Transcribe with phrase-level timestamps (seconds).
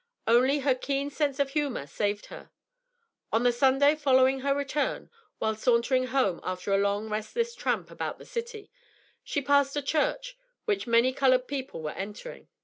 [0.25, 2.49] Only her keen sense of humour saved her.
[3.31, 8.17] On the Sunday following her return, while sauntering home after a long restless tramp about
[8.17, 8.71] the city,
[9.23, 10.35] she passed a church
[10.65, 12.47] which many coloured people were entering.